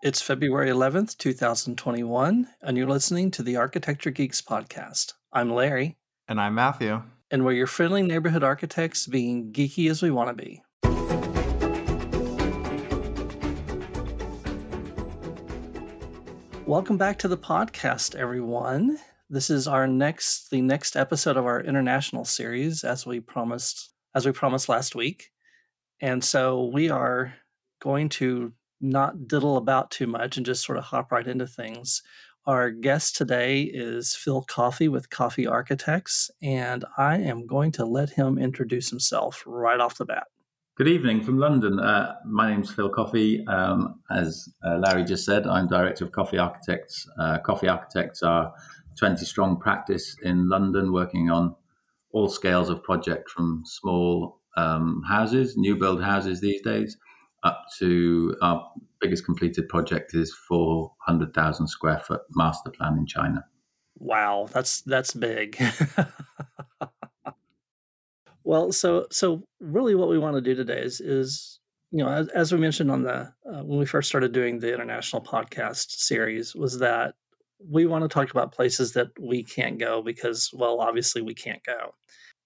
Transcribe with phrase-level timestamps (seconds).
[0.00, 5.14] It's February 11th, 2021, and you're listening to the Architecture Geeks podcast.
[5.32, 5.96] I'm Larry.
[6.28, 7.02] And I'm Matthew.
[7.32, 10.62] And we're your friendly neighborhood architects being geeky as we want to be.
[16.64, 19.00] Welcome back to the podcast, everyone.
[19.28, 24.24] This is our next the next episode of our international series as we promised as
[24.24, 25.30] we promised last week.
[26.00, 27.34] And so we are
[27.80, 32.02] going to not diddle about too much and just sort of hop right into things.
[32.46, 38.10] Our guest today is Phil Coffey with Coffey Architects, and I am going to let
[38.10, 40.28] him introduce himself right off the bat.
[40.78, 41.80] Good evening from London.
[41.80, 43.44] Uh, my name's Phil Coffey.
[43.48, 47.06] Um, as uh, Larry just said, I'm director of Coffey Architects.
[47.18, 48.52] Uh, Coffey Architects are
[48.96, 51.54] 20 strong practice in London, working on
[52.12, 56.96] all scales of project from small um, houses, new build houses these days,
[57.42, 58.70] up to our
[59.00, 63.44] biggest completed project is 400,000 square foot master plan in China.
[63.98, 65.60] Wow, that's that's big.
[68.44, 71.58] well, so so really, what we want to do today is is
[71.90, 74.72] you know as, as we mentioned on the uh, when we first started doing the
[74.72, 77.14] international podcast series was that
[77.66, 81.64] we want to talk about places that we can't go because well obviously we can't
[81.64, 81.94] go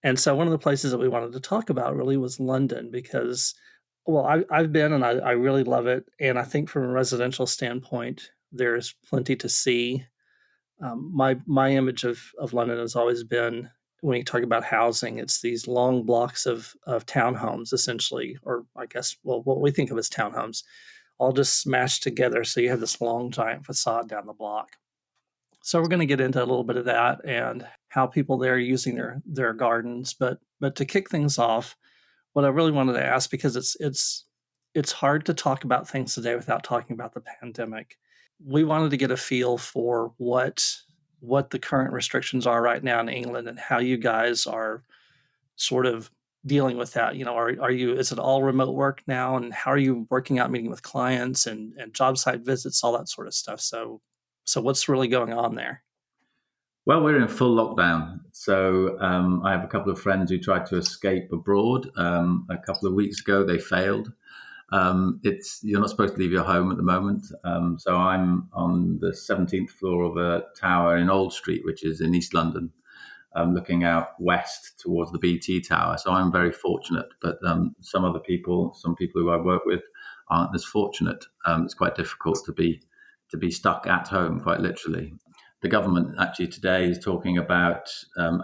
[0.05, 2.91] and so one of the places that we wanted to talk about really was london
[2.91, 3.55] because
[4.07, 6.09] well, I, I've been and I, I really love it.
[6.21, 10.05] And I think from a residential standpoint, there's plenty to see.
[10.81, 13.71] Um, my my image of, of London has always been
[14.03, 18.87] when you talk about housing, it's these long blocks of, of townhomes, essentially, or I
[18.87, 20.65] guess, well, what we think of as townhomes,
[21.19, 22.43] all just smashed together.
[22.43, 24.71] So you have this long, giant facade down the block.
[25.63, 28.55] So we're going to get into a little bit of that and how people there
[28.55, 30.15] are using their their gardens.
[30.15, 31.77] But but to kick things off,
[32.33, 34.25] what I really wanted to ask because it's it's
[34.75, 37.99] it's hard to talk about things today without talking about the pandemic.
[38.45, 40.77] We wanted to get a feel for what
[41.21, 44.83] what the current restrictions are right now in England and how you guys are
[45.57, 46.11] sort of
[46.45, 47.17] dealing with that.
[47.17, 50.07] You know, are are you is it all remote work now and how are you
[50.11, 53.61] working out meeting with clients and and job site visits, all that sort of stuff.
[53.61, 54.01] So
[54.45, 55.83] so what's really going on there?
[56.85, 58.23] Well, we're in full lockdown.
[58.33, 62.59] So um, I have a couple of friends who tried to escape abroad um, a
[62.59, 63.45] couple of weeks ago.
[63.45, 64.13] They failed.
[64.73, 67.27] Um, it's you're not supposed to leave your home at the moment.
[67.45, 72.01] Um, so I'm on the 17th floor of a tower in Old Street, which is
[72.01, 72.73] in East London,
[73.37, 75.99] um, looking out west towards the BT Tower.
[75.99, 77.11] So I'm very fortunate.
[77.21, 79.83] But um, some other people, some people who I work with,
[80.31, 81.27] aren't as fortunate.
[81.47, 82.83] it's quite difficult to be
[83.31, 85.15] to be stuck at home, quite literally
[85.63, 88.43] the government actually today is talking about um,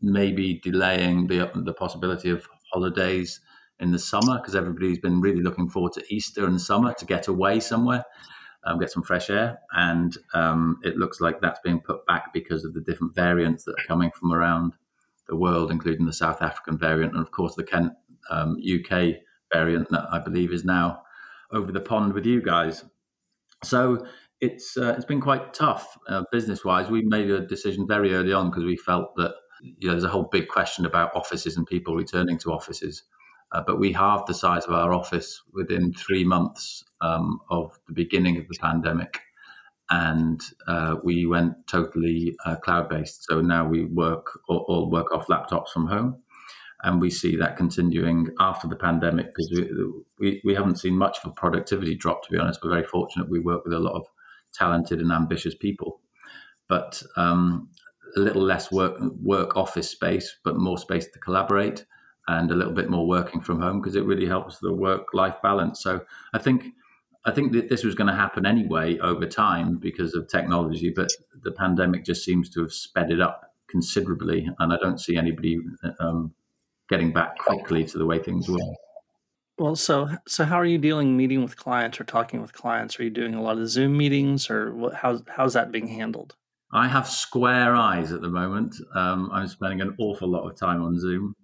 [0.00, 3.40] maybe delaying the the possibility of holidays
[3.80, 7.26] in the summer because everybody's been really looking forward to Easter and summer to get
[7.26, 8.04] away somewhere,
[8.64, 12.64] um, get some fresh air, and um, it looks like that's being put back because
[12.64, 14.74] of the different variants that are coming from around
[15.28, 17.92] the world, including the South African variant and of course the Kent
[18.30, 19.14] UK um,
[19.52, 21.02] variant that I believe is now
[21.50, 22.84] over the pond with you guys.
[23.64, 24.06] So
[24.42, 26.90] it's uh, it's been quite tough uh, business wise.
[26.90, 30.08] We made a decision very early on because we felt that you know there's a
[30.08, 33.04] whole big question about offices and people returning to offices.
[33.52, 37.92] Uh, but we halved the size of our office within three months um, of the
[37.92, 39.20] beginning of the pandemic,
[39.90, 43.24] and uh, we went totally uh, cloud based.
[43.28, 46.16] So now we work all, all work off laptops from home
[46.84, 49.70] and we see that continuing after the pandemic because we,
[50.18, 52.58] we, we, haven't seen much of a productivity drop, to be honest.
[52.60, 53.30] We're very fortunate.
[53.30, 54.04] We work with a lot of
[54.52, 56.00] talented and ambitious people,
[56.68, 57.68] but um,
[58.16, 61.84] a little less work work office space, but more space to collaborate,
[62.28, 65.36] and a little bit more working from home because it really helps the work life
[65.42, 65.82] balance.
[65.82, 66.66] So I think
[67.24, 71.08] I think that this was going to happen anyway over time because of technology, but
[71.42, 75.58] the pandemic just seems to have sped it up considerably, and I don't see anybody
[76.00, 76.34] um,
[76.88, 78.58] getting back quickly to the way things were.
[79.58, 82.98] Well, so so how are you dealing meeting with clients or talking with clients?
[82.98, 86.34] Are you doing a lot of Zoom meetings, or what, how's how's that being handled?
[86.72, 88.76] I have square eyes at the moment.
[88.94, 91.36] Um, I'm spending an awful lot of time on Zoom.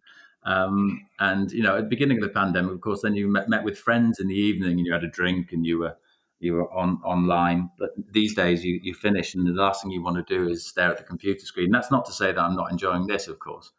[0.45, 3.51] Um, and you know, at the beginning of the pandemic, of course, then you met,
[3.51, 5.97] met with friends in the evening and you had a drink and you were
[6.41, 7.71] you were on online.
[7.79, 10.67] But these days, you you finish and the last thing you want to do is
[10.67, 11.71] stare at the computer screen.
[11.71, 13.71] That's not to say that I'm not enjoying this, of course.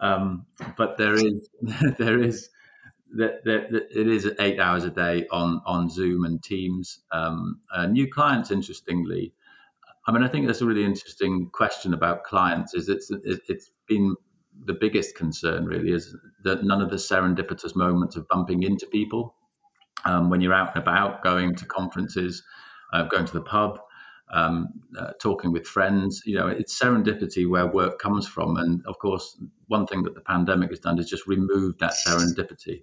[0.00, 0.44] Um,
[0.76, 1.48] but there is
[1.98, 2.50] there is
[3.16, 7.00] that, that, that it is eight hours a day on on Zoom and Teams.
[7.12, 9.32] Um, uh, new clients, interestingly,
[10.06, 12.74] I mean, I think that's a really interesting question about clients.
[12.74, 14.16] Is it's it, it's been
[14.64, 16.14] the biggest concern really is
[16.44, 19.34] that none of the serendipitous moments of bumping into people
[20.04, 22.42] um, when you're out and about, going to conferences,
[22.92, 23.78] uh, going to the pub,
[24.32, 24.68] um,
[24.98, 26.22] uh, talking with friends.
[26.26, 28.56] You know, it's serendipity where work comes from.
[28.56, 32.82] And of course, one thing that the pandemic has done is just remove that serendipity.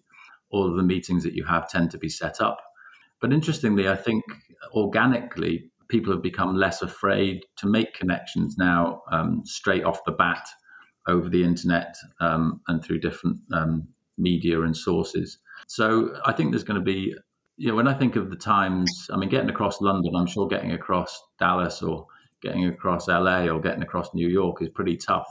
[0.51, 2.59] All of the meetings that you have tend to be set up.
[3.19, 4.23] But interestingly, I think
[4.73, 10.47] organically, people have become less afraid to make connections now um, straight off the bat
[11.07, 13.87] over the internet um, and through different um,
[14.17, 15.39] media and sources.
[15.67, 17.15] So I think there's going to be,
[17.57, 20.47] you know, when I think of the times, I mean, getting across London, I'm sure
[20.47, 22.05] getting across Dallas or
[22.41, 25.27] getting across LA or getting across New York is pretty tough.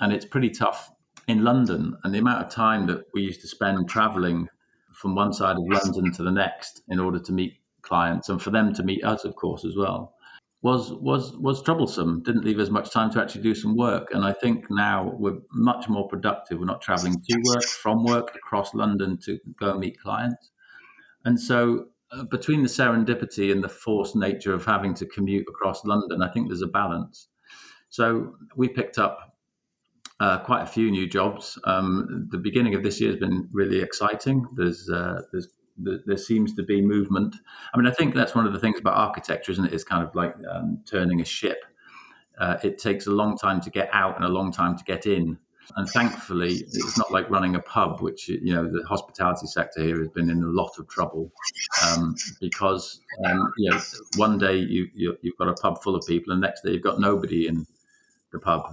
[0.00, 0.90] And it's pretty tough
[1.26, 1.96] in London.
[2.04, 4.48] And the amount of time that we used to spend traveling
[4.94, 8.50] from one side of London to the next in order to meet clients and for
[8.50, 10.14] them to meet us, of course, as well,
[10.62, 12.22] was was was troublesome.
[12.22, 14.08] Didn't leave as much time to actually do some work.
[14.12, 16.58] And I think now we're much more productive.
[16.58, 20.50] We're not traveling to work, from work, across London to go meet clients.
[21.26, 25.84] And so uh, between the serendipity and the forced nature of having to commute across
[25.84, 27.28] London, I think there's a balance.
[27.90, 29.33] So we picked up
[30.20, 31.58] uh, quite a few new jobs.
[31.64, 34.46] Um, the beginning of this year has been really exciting.
[34.54, 37.34] There's uh, there's there seems to be movement.
[37.72, 39.72] I mean, I think that's one of the things about architecture, isn't it?
[39.72, 41.64] It's kind of like um, turning a ship.
[42.38, 45.06] Uh, it takes a long time to get out and a long time to get
[45.06, 45.36] in.
[45.76, 49.98] And thankfully, it's not like running a pub, which you know the hospitality sector here
[49.98, 51.32] has been in a lot of trouble
[51.86, 53.80] um, because um, you know
[54.16, 56.82] one day you, you have got a pub full of people, and next day you've
[56.82, 57.66] got nobody in
[58.30, 58.66] the pub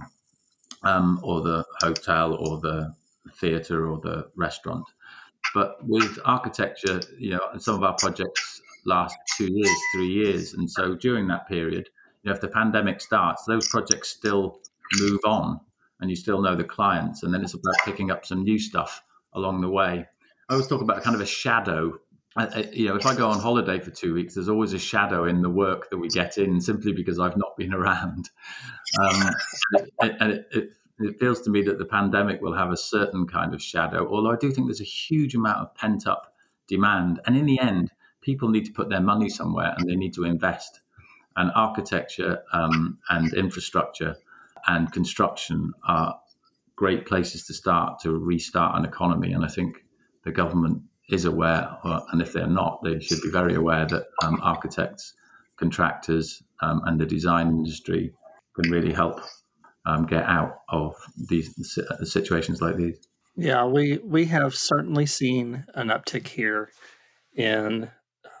[0.84, 2.94] um, or the hotel or the
[3.34, 4.84] theatre or the restaurant.
[5.54, 10.70] But with architecture, you know, some of our projects last two years, three years, and
[10.70, 11.88] so during that period,
[12.22, 14.60] you know, if the pandemic starts, those projects still
[14.98, 15.60] move on,
[16.00, 19.02] and you still know the clients, and then it's about picking up some new stuff
[19.34, 20.06] along the way.
[20.48, 21.98] I always talk about kind of a shadow.
[22.36, 25.26] I, you know, if I go on holiday for two weeks, there's always a shadow
[25.26, 28.30] in the work that we get in, simply because I've not been around,
[28.98, 29.30] um,
[30.00, 33.54] and it, it it feels to me that the pandemic will have a certain kind
[33.54, 36.34] of shadow, although I do think there's a huge amount of pent up
[36.68, 37.20] demand.
[37.26, 37.90] And in the end,
[38.20, 40.80] people need to put their money somewhere and they need to invest.
[41.36, 44.16] And architecture um, and infrastructure
[44.66, 46.18] and construction are
[46.76, 49.32] great places to start to restart an economy.
[49.32, 49.84] And I think
[50.24, 50.82] the government
[51.12, 55.14] is aware, and if they're not, they should be very aware that um, architects,
[55.56, 58.12] contractors, um, and the design industry
[58.56, 59.20] can really help
[59.86, 60.94] um, get out of
[61.28, 61.54] these
[62.04, 62.98] situations like these.
[63.36, 66.70] Yeah, we we have certainly seen an uptick here
[67.34, 67.90] in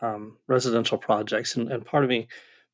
[0.00, 2.28] um, residential projects, and, and part of me,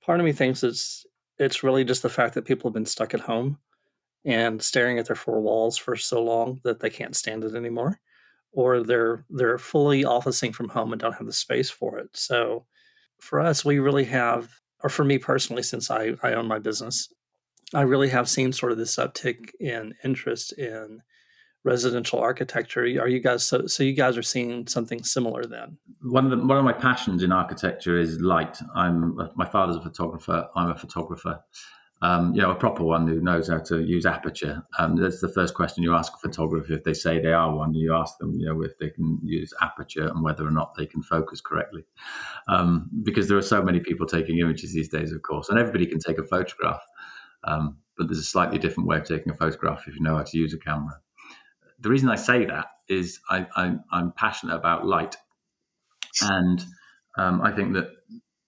[0.05, 1.06] part of me thinks it's
[1.39, 3.59] it's really just the fact that people have been stuck at home
[4.25, 8.00] and staring at their four walls for so long that they can't stand it anymore,
[8.53, 12.09] or they're they're fully officing from home and don't have the space for it.
[12.15, 12.67] So,
[13.21, 14.50] for us, we really have,
[14.83, 17.12] or for me personally, since I I own my business,
[17.75, 21.03] I really have seen sort of this uptick in interest in
[21.65, 22.81] residential architecture.
[22.81, 23.67] Are you guys so?
[23.67, 25.79] So you guys are seeing something similar then?
[26.03, 28.59] One of the, one of my passions in architecture is light.
[28.75, 30.49] I'm my father's a photographer.
[30.56, 31.41] I'm a photographer.
[32.00, 34.65] Um, you know, a proper one who knows how to use aperture.
[34.79, 37.75] Um, that's the first question you ask a photographer if they say they are one.
[37.75, 40.87] You ask them, you know, if they can use aperture and whether or not they
[40.87, 41.85] can focus correctly.
[42.47, 45.87] Um, because there are so many people taking images these days, of course, and everybody
[45.87, 46.83] can take a photograph.
[47.43, 50.23] Um, but there's a slightly different way of taking a photograph if you know how
[50.23, 51.00] to use a camera.
[51.81, 53.47] The reason I say that is I,
[53.93, 55.17] am passionate about light.
[56.23, 56.64] And
[57.17, 57.88] um, I think that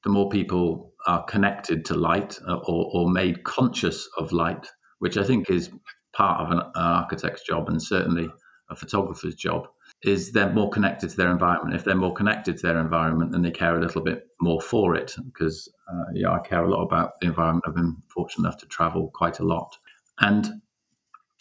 [0.05, 4.67] the more people are connected to light uh, or, or, made conscious of light,
[4.99, 5.71] which I think is
[6.13, 8.29] part of an, an architect's job and certainly
[8.71, 9.67] a photographer's job,
[10.03, 11.75] is they're more connected to their environment.
[11.75, 14.95] If they're more connected to their environment, then they care a little bit more for
[14.95, 15.15] it.
[15.25, 17.65] Because uh, yeah, I care a lot about the environment.
[17.67, 19.77] I've been fortunate enough to travel quite a lot,
[20.21, 20.61] and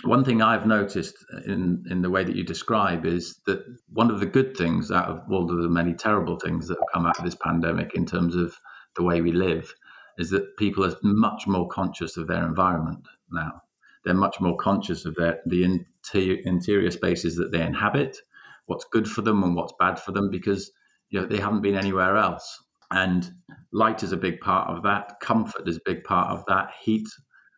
[0.04, 4.20] one thing I've noticed in in the way that you describe is that one of
[4.20, 7.20] the good things out of all of the many terrible things that have come out
[7.20, 8.56] of this pandemic in terms of
[9.00, 9.74] the way we live
[10.18, 13.62] is that people are much more conscious of their environment now.
[14.04, 18.18] They're much more conscious of their the interior, interior spaces that they inhabit
[18.66, 20.72] what's good for them and what's bad for them because
[21.10, 22.64] you know they haven't been anywhere else.
[22.92, 23.32] And
[23.72, 25.20] light is a big part of that.
[25.22, 26.72] Comfort is a big part of that.
[26.82, 27.08] Heat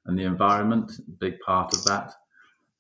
[0.06, 2.14] and the environment, big part of that.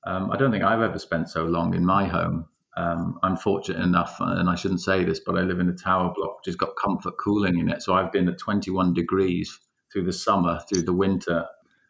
[0.06, 2.46] Um, I don't think I've ever spent so long in my home.
[2.78, 6.14] Um, I'm fortunate enough, and I shouldn't say this, but I live in a tower
[6.16, 7.82] block which has got comfort cooling in it.
[7.82, 9.60] So I've been at 21 degrees
[9.92, 11.46] through the summer, through the winter,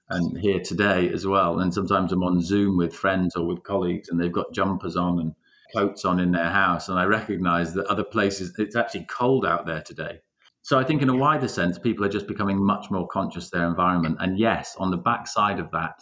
[0.10, 1.60] and here today as well.
[1.60, 5.20] And sometimes I'm on Zoom with friends or with colleagues, and they've got jumpers on
[5.20, 5.34] and
[5.74, 9.66] coats on in their house, and I recognise that other places it's actually cold out
[9.66, 10.20] there today.
[10.64, 13.52] So I think, in a wider sense, people are just becoming much more conscious of
[13.52, 14.18] their environment.
[14.20, 16.00] And yes, on the backside of that,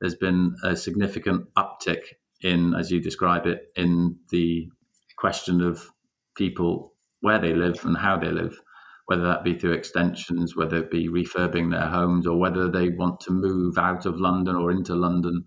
[0.00, 2.02] there's been a significant uptick
[2.42, 4.68] in, as you describe it, in the
[5.16, 5.90] question of
[6.36, 8.60] people where they live and how they live,
[9.06, 13.20] whether that be through extensions, whether it be refurbing their homes, or whether they want
[13.20, 15.44] to move out of London or into London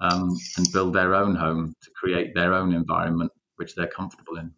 [0.00, 4.52] um, and build their own home to create their own environment which they're comfortable in.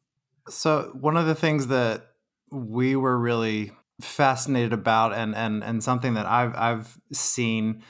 [0.49, 2.07] So one of the things that
[2.51, 7.83] we were really fascinated about and and and something that I've I've seen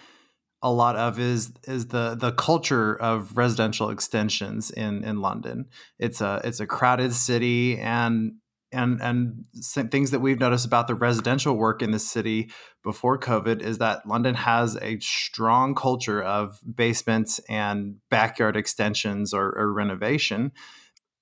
[0.65, 5.67] a lot of is is the the culture of residential extensions in in London.
[5.99, 8.37] It's a it's a crowded city and
[8.73, 9.45] and and
[9.91, 12.51] things that we've noticed about the residential work in the city
[12.83, 19.55] before COVID is that London has a strong culture of basements and backyard extensions or,
[19.57, 20.51] or renovation.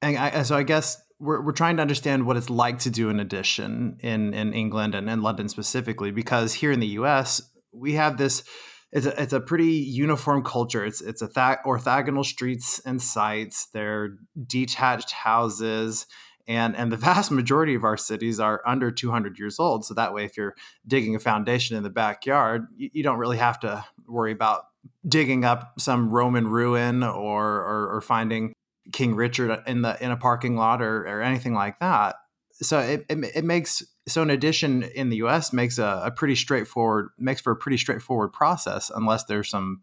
[0.00, 3.11] And I, so I guess we're, we're trying to understand what it's like to do
[3.11, 7.42] an addition in in England and in London specifically because here in the U.S.
[7.72, 8.44] we have this
[8.92, 10.84] it's a, it's a pretty uniform culture.
[10.84, 13.66] It's it's a th- orthogonal streets and sites.
[13.72, 16.06] They're detached houses,
[16.46, 19.87] and and the vast majority of our cities are under 200 years old.
[19.87, 20.54] So that way, if you're
[20.87, 24.64] digging a foundation in the backyard, you, you don't really have to worry about
[25.08, 28.52] digging up some Roman ruin or, or, or finding
[28.92, 32.16] King Richard in the in a parking lot or or anything like that.
[32.62, 35.52] So it, it, it makes so an addition in the U.S.
[35.52, 39.83] makes a, a, pretty straightforward makes for a pretty straightforward process unless there's some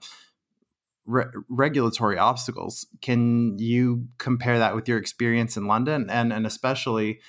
[1.06, 2.86] re- regulatory obstacles.
[3.02, 7.20] Can you compare that with your experience in London and and especially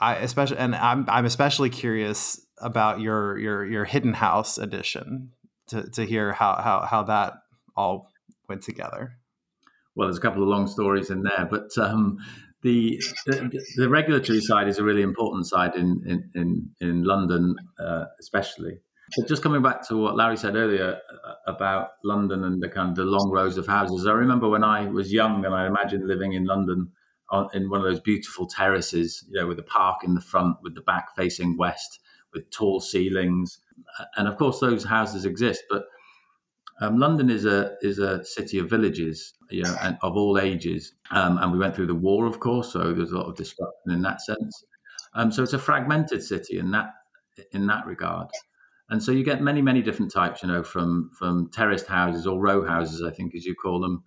[0.00, 5.32] I especially and I'm I'm especially curious about your your your hidden house addition
[5.68, 7.34] to to hear how how how that
[7.76, 8.10] all
[8.48, 9.12] went together.
[9.94, 12.18] Well, there's a couple of long stories in there, but um,
[12.62, 13.00] the,
[13.76, 18.78] the, regulatory side is a really important side in in in, London, uh, especially.
[19.16, 22.90] But just coming back to what Larry said earlier uh, about London and the kind
[22.90, 26.06] of the long rows of houses, I remember when I was young and I imagined
[26.06, 26.92] living in London
[27.30, 30.58] on, in one of those beautiful terraces, you know, with a park in the front,
[30.62, 32.00] with the back facing west,
[32.32, 33.58] with tall ceilings,
[34.16, 35.84] and of course those houses exist, but
[36.80, 40.94] um, London is a is a city of villages, you know, and of all ages.
[41.10, 43.92] Um, and we went through the war, of course, so there's a lot of destruction
[43.92, 44.64] in that sense.
[45.14, 46.90] Um, so it's a fragmented city in that
[47.52, 48.28] in that regard.
[48.88, 52.40] And so you get many many different types, you know, from from terraced houses or
[52.40, 54.02] row houses, I think as you call them,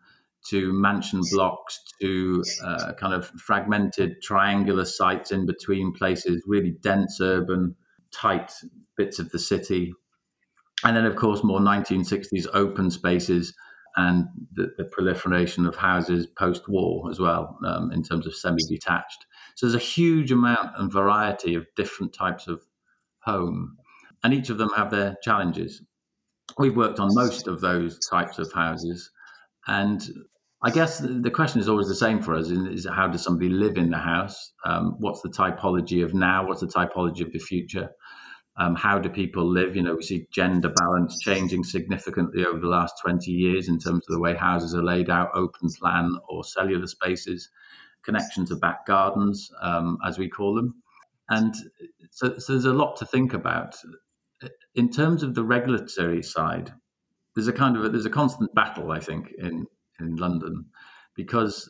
[0.50, 7.20] to mansion blocks, to uh, kind of fragmented triangular sites in between places, really dense
[7.22, 7.75] urban
[8.12, 8.51] tight
[8.98, 9.94] bits of the city
[10.83, 13.53] and then, of course, more 1960s open spaces
[13.95, 18.63] and the, the proliferation of houses post war as well, um, in terms of semi
[18.67, 19.25] detached.
[19.55, 22.61] So there's a huge amount and variety of different types of
[23.19, 23.77] home,
[24.23, 25.81] and each of them have their challenges.
[26.57, 29.11] We've worked on most of those types of houses,
[29.67, 30.01] and
[30.63, 33.77] I guess the question is always the same for us: is how does somebody live
[33.77, 34.53] in the house?
[34.65, 36.47] Um, what's the typology of now?
[36.47, 37.91] What's the typology of the future?
[38.57, 39.75] Um, how do people live?
[39.75, 44.05] You know, we see gender balance changing significantly over the last 20 years in terms
[44.07, 47.50] of the way houses are laid out, open plan or cellular spaces,
[48.03, 50.75] connection to back gardens, um, as we call them.
[51.29, 51.55] And
[52.12, 53.75] so, so there's a lot to think about.
[54.75, 56.74] In terms of the regulatory side,
[57.36, 59.65] there's a kind of a, there's a constant battle, I think, in
[60.00, 60.65] in London,
[61.15, 61.69] because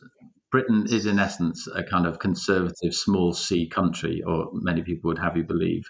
[0.50, 5.18] Britain is in essence a kind of conservative small C country, or many people would
[5.18, 5.88] have you believe.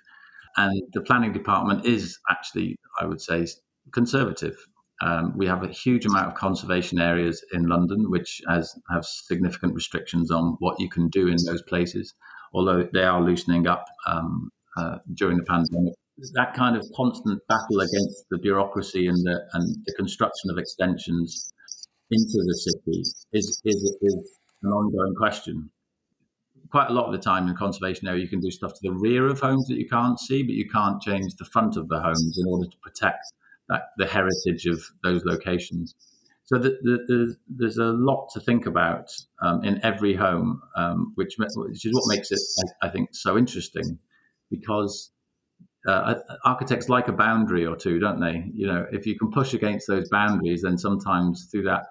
[0.57, 3.47] And the planning department is actually, I would say,
[3.93, 4.57] conservative.
[5.03, 9.75] Um, we have a huge amount of conservation areas in London, which has have significant
[9.75, 12.15] restrictions on what you can do in those places.
[12.53, 15.95] Although they are loosening up um, uh, during the pandemic,
[16.35, 21.53] that kind of constant battle against the bureaucracy and the and the construction of extensions
[22.11, 23.01] into the city
[23.33, 25.71] is is, is an ongoing question
[26.75, 28.91] quite a lot of the time in conservation area, you can do stuff to the
[28.91, 32.01] rear of homes that you can't see, but you can't change the front of the
[32.01, 33.25] homes in order to protect
[33.69, 35.95] that, the heritage of those locations.
[36.47, 39.09] So the, the, the, there's a lot to think about
[39.41, 42.41] um, in every home, um, which, which, is what makes it,
[42.83, 44.01] I, I think, so interesting,
[44.51, 45.13] because
[45.87, 48.51] uh, architects like a boundary or two, don't they?
[48.53, 51.85] You know, if you can push against those boundaries, then sometimes through that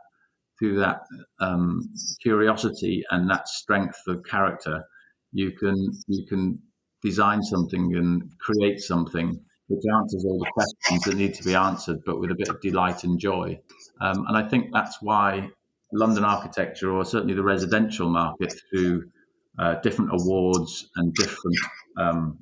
[0.60, 1.02] through that
[1.40, 1.82] um,
[2.22, 4.84] curiosity and that strength of character,
[5.32, 5.76] you can
[6.08, 6.60] you can
[7.02, 12.00] design something and create something which answers all the questions that need to be answered,
[12.06, 13.60] but with a bit of delight and joy.
[14.02, 15.50] Um, and I think that's why
[15.94, 19.10] London architecture, or certainly the residential market, through
[19.58, 21.58] uh, different awards and different
[21.98, 22.40] um,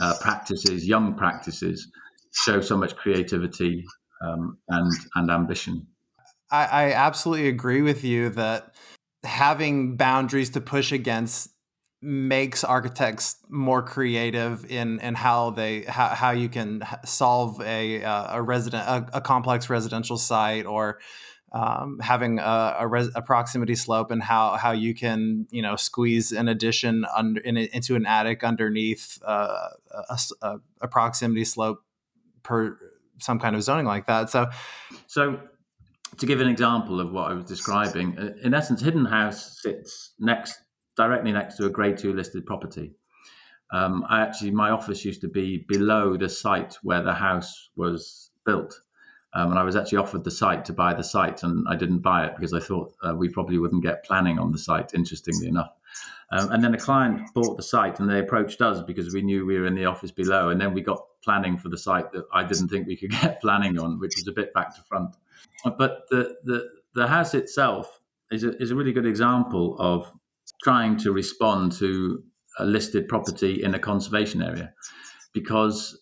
[0.00, 1.88] uh, practices, young practices,
[2.32, 3.84] show so much creativity
[4.22, 5.86] um, and and ambition.
[6.50, 8.74] I, I absolutely agree with you that
[9.24, 11.50] having boundaries to push against
[12.00, 18.36] makes architects more creative in in how they how, how you can solve a uh,
[18.36, 21.00] a resident a, a complex residential site or
[21.50, 25.76] um, having a, a, res, a, proximity slope and how how you can you know
[25.76, 29.70] squeeze an addition under in, into an attic underneath uh,
[30.42, 31.82] a, a, proximity slope
[32.42, 32.78] per
[33.18, 34.30] some kind of zoning like that.
[34.30, 34.48] So,
[35.06, 35.40] so
[36.18, 40.14] to give an example of what I was describing, uh, in essence, Hidden House sits
[40.18, 40.58] next
[40.96, 42.92] directly next to a Grade Two listed property.
[43.72, 48.30] Um, I actually my office used to be below the site where the house was
[48.44, 48.74] built.
[49.34, 51.98] Um, and I was actually offered the site to buy the site, and I didn't
[51.98, 54.94] buy it because I thought uh, we probably wouldn't get planning on the site.
[54.94, 55.70] Interestingly enough,
[56.32, 59.44] um, and then a client bought the site, and they approached us because we knew
[59.44, 62.24] we were in the office below, and then we got planning for the site that
[62.32, 65.14] I didn't think we could get planning on, which was a bit back to front.
[65.64, 70.10] But the the the house itself is a, is a really good example of
[70.62, 72.22] trying to respond to
[72.58, 74.72] a listed property in a conservation area,
[75.32, 76.00] because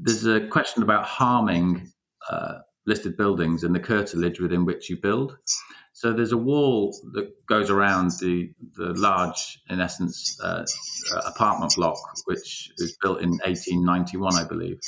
[0.00, 1.90] there's a question about harming
[2.30, 5.36] uh, listed buildings and the curtilage within which you build.
[5.92, 10.64] So there's a wall that goes around the the large, in essence, uh,
[11.26, 14.78] apartment block, which was built in 1891, I believe.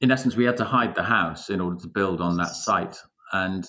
[0.00, 2.96] In essence, we had to hide the house in order to build on that site,
[3.32, 3.64] and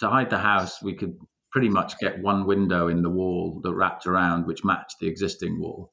[0.00, 1.16] to hide the house, we could
[1.50, 5.60] pretty much get one window in the wall that wrapped around, which matched the existing
[5.60, 5.90] wall,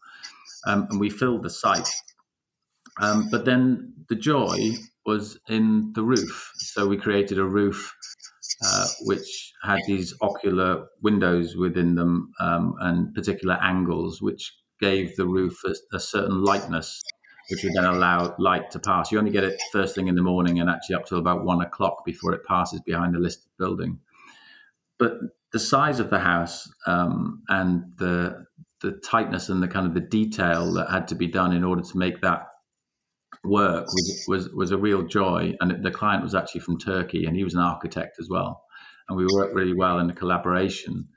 [0.68, 1.90] um, and we filled the site.
[3.02, 4.74] Um, but then the joy
[5.06, 6.52] was in the roof.
[6.56, 7.94] So we created a roof
[8.66, 15.28] uh, which had these ocular windows within them um, and particular angles, which gave the
[15.28, 17.02] roof a, a, certain lightness,
[17.50, 19.12] which would then allow light to pass.
[19.12, 21.62] You only get it first thing in the morning and actually up to about one
[21.62, 24.00] o'clock before it passes behind the listed building.
[24.98, 25.14] But
[25.52, 28.46] the size of the house um, and the
[28.82, 31.82] the tightness and the kind of the detail that had to be done in order
[31.82, 32.48] to make that
[33.44, 35.56] work was was was a real joy.
[35.62, 38.64] And the client was actually from Turkey, and he was an architect as well.
[39.08, 41.08] And we worked really well in the collaboration.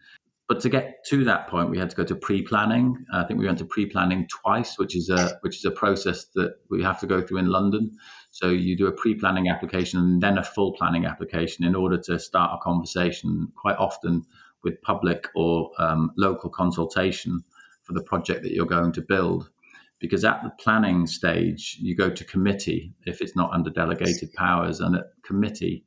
[0.48, 3.04] But to get to that point, we had to go to pre-planning.
[3.12, 6.54] I think we went to pre-planning twice, which is a which is a process that
[6.70, 7.92] we have to go through in London.
[8.30, 12.18] So you do a pre-planning application and then a full planning application in order to
[12.18, 13.52] start a conversation.
[13.56, 14.24] Quite often
[14.64, 17.44] with public or um, local consultation
[17.82, 19.50] for the project that you're going to build
[19.98, 24.80] because at the planning stage you go to committee if it's not under delegated powers
[24.80, 25.84] and at committee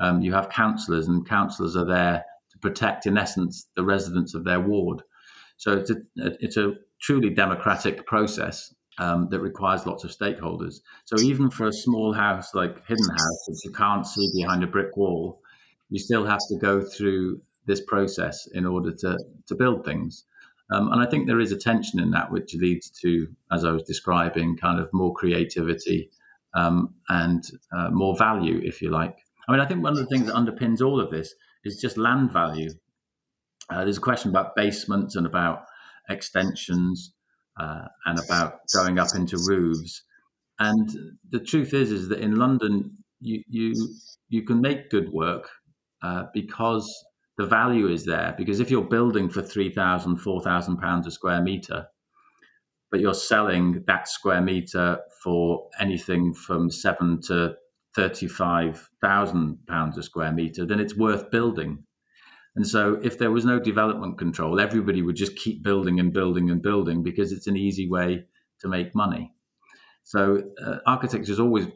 [0.00, 2.24] um, you have councillors and councillors are there
[2.62, 5.02] protect in essence the residents of their ward.
[5.56, 10.76] So it's a, it's a truly democratic process um, that requires lots of stakeholders.
[11.04, 14.66] So even for a small house like hidden house which you can't see behind a
[14.66, 15.42] brick wall
[15.92, 20.24] you still have to go through this process in order to, to build things.
[20.72, 23.72] Um, and I think there is a tension in that, which leads to, as I
[23.72, 26.10] was describing, kind of more creativity
[26.54, 27.44] um, and
[27.76, 29.18] uh, more value, if you like.
[29.46, 31.96] I mean, I think one of the things that underpins all of this is just
[31.96, 32.70] land value.
[33.70, 35.64] Uh, there's a question about basements and about
[36.08, 37.14] extensions
[37.60, 40.02] uh, and about going up into roofs.
[40.58, 40.90] And
[41.30, 43.74] the truth is, is that in London, you you
[44.28, 45.48] you can make good work
[46.02, 46.92] uh, because
[47.38, 51.86] the value is there because if you're building for 3,000, 4,000 pounds a square meter,
[52.90, 57.54] but you're selling that square meter for anything from seven to
[57.94, 61.84] 35,000 pounds a square meter, then it's worth building.
[62.54, 66.50] And so if there was no development control, everybody would just keep building and building
[66.50, 68.24] and building because it's an easy way
[68.60, 69.32] to make money.
[70.04, 71.66] So uh, architecture is always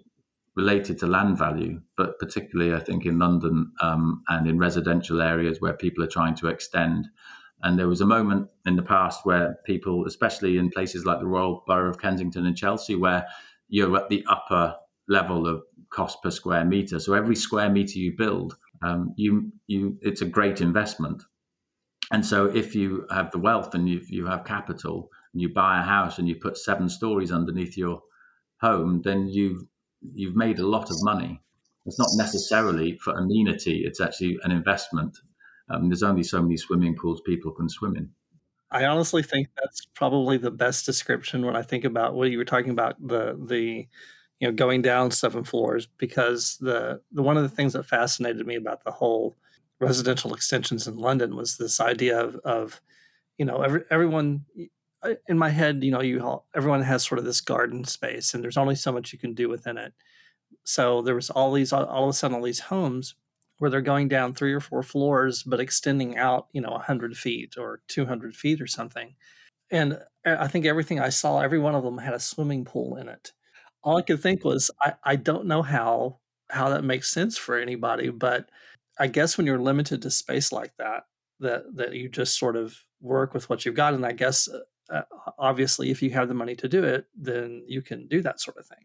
[0.55, 5.61] related to land value, but particularly I think in London um, and in residential areas
[5.61, 7.09] where people are trying to extend.
[7.63, 11.27] And there was a moment in the past where people, especially in places like the
[11.27, 13.27] Royal Borough of Kensington and Chelsea, where
[13.69, 14.77] you're at the upper
[15.09, 16.99] level of cost per square meter.
[16.99, 21.23] So every square meter you build, um, you you it's a great investment.
[22.13, 25.81] And so if you have the wealth and you you have capital and you buy
[25.81, 28.01] a house and you put seven stories underneath your
[28.61, 29.63] home, then you've
[30.15, 31.43] you've made a lot of money.
[31.85, 35.17] It's not necessarily for amenity; it's actually an investment.
[35.69, 38.11] Um, there's only so many swimming pools people can swim in.
[38.71, 42.45] I honestly think that's probably the best description when I think about what you were
[42.45, 43.89] talking about the the
[44.41, 48.47] you know going down seven floors because the the one of the things that fascinated
[48.47, 49.37] me about the whole
[49.81, 52.81] residential extensions in London was this idea of, of
[53.39, 54.45] you know, every, everyone
[55.29, 58.57] in my head, you know, you everyone has sort of this garden space, and there's
[58.57, 59.93] only so much you can do within it.
[60.65, 63.15] So there was all these, all of a sudden, all these homes
[63.59, 67.55] where they're going down three or four floors, but extending out, you know, 100 feet
[67.57, 69.15] or 200 feet or something.
[69.71, 69.95] And
[70.27, 73.09] uh, I think everything I saw, every one of them had a swimming pool in
[73.09, 73.33] it.
[73.87, 76.19] All I could think was, I, I don't know how
[76.51, 78.51] how that makes sense for anybody, but
[78.99, 81.05] I guess when you're limited to space like that,
[81.41, 83.95] that that you just sort of work with what you've got.
[83.95, 84.61] And I guess uh,
[84.93, 85.03] uh,
[85.39, 88.57] obviously, if you have the money to do it, then you can do that sort
[88.57, 88.85] of thing.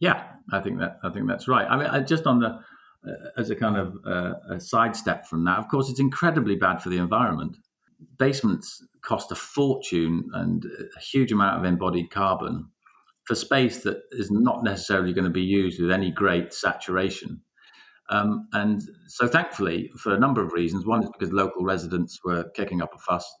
[0.00, 1.66] Yeah, I think that I think that's right.
[1.68, 2.60] I mean, I, just on the
[3.08, 6.82] uh, as a kind of uh, a sidestep from that, of course, it's incredibly bad
[6.82, 7.56] for the environment.
[8.18, 10.64] Basements cost a fortune and
[10.96, 12.66] a huge amount of embodied carbon
[13.30, 17.40] for space that is not necessarily going to be used with any great saturation.
[18.08, 22.50] Um, and so, thankfully, for a number of reasons, one is because local residents were
[22.56, 23.32] kicking up a fuss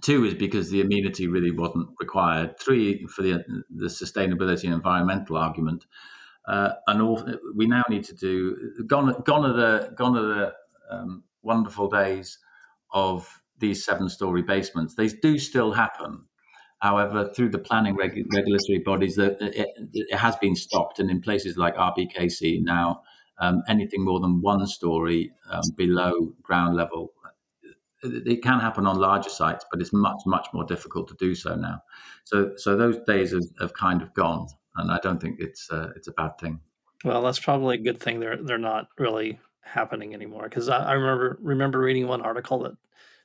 [0.00, 2.58] Two is because the amenity really wasn't required.
[2.58, 5.86] Three for the the sustainability and environmental argument.
[6.46, 10.52] Uh, and all, we now need to do gone gone are the gone are the
[10.90, 12.38] um, wonderful days
[12.92, 14.94] of these seven story basements.
[14.94, 16.26] They do still happen.
[16.80, 20.98] However, through the planning regu- regulatory bodies, it, it, it, has been stopped.
[20.98, 23.02] And in places like RBKC now,
[23.38, 27.12] um, anything more than one story um, below ground level
[28.02, 31.54] it can happen on larger sites, but it's much much more difficult to do so
[31.54, 31.82] now.
[32.24, 35.90] So so those days have, have kind of gone, and I don't think it's uh,
[35.96, 36.60] it's a bad thing.
[37.04, 38.20] Well, that's probably a good thing.
[38.20, 42.72] They're they're not really happening anymore because I, I remember remember reading one article that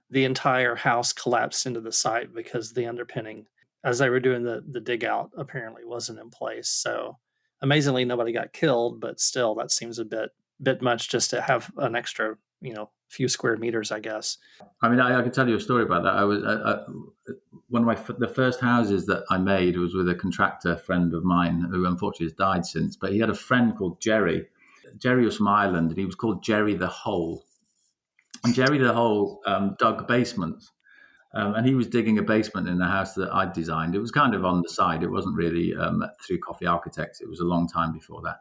[0.09, 3.47] the entire house collapsed into the site because the underpinning,
[3.83, 6.69] as they were doing the the dig out, apparently wasn't in place.
[6.69, 7.17] So
[7.61, 11.69] amazingly, nobody got killed, but still, that seems a bit bit much just to have
[11.77, 14.37] an extra you know few square meters, I guess.
[14.81, 16.13] I mean, I, I can tell you a story about that.
[16.13, 17.33] I was I, I,
[17.69, 21.23] one of my the first houses that I made was with a contractor friend of
[21.23, 24.47] mine who unfortunately has died since, but he had a friend called Jerry.
[24.97, 27.43] Jerry was from Ireland, and he was called Jerry the Hole.
[28.43, 30.71] And Jerry the Hole um, dug basements.
[31.33, 33.93] Um, and he was digging a basement in the house that I'd designed.
[33.93, 35.03] It was kind of on the side.
[35.03, 37.19] It wasn't really um, through Coffey Architects.
[37.19, 38.37] It was a long time before that.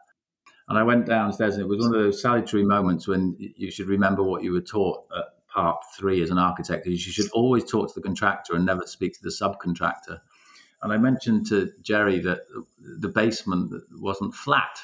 [0.69, 3.87] And I went downstairs, and it was one of those salutary moments when you should
[3.87, 6.87] remember what you were taught at part three as an architect.
[6.87, 10.19] Is you should always talk to the contractor and never speak to the subcontractor.
[10.81, 12.41] And I mentioned to Jerry that
[12.79, 14.79] the basement wasn't flat.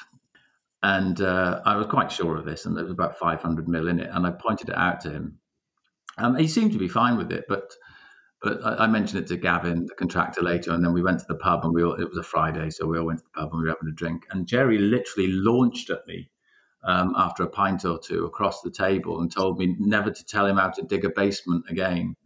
[0.82, 4.00] And uh, I was quite sure of this, and there was about 500 mil in
[4.00, 4.10] it.
[4.12, 5.38] And I pointed it out to him.
[6.18, 7.72] Um, he seemed to be fine with it, but
[8.42, 11.26] but I, I, mentioned it to Gavin, the contractor, later, and then we went to
[11.28, 13.40] the pub, and we all, it was a Friday, so we all went to the
[13.40, 14.26] pub and we were having a drink.
[14.30, 16.28] And Jerry literally launched at me
[16.84, 20.46] um, after a pint or two across the table and told me never to tell
[20.46, 22.16] him how to dig a basement again.